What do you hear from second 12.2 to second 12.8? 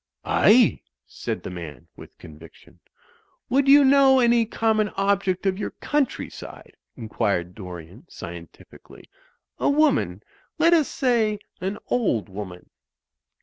woman."